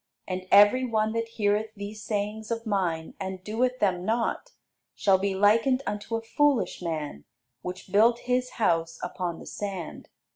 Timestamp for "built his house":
7.91-8.97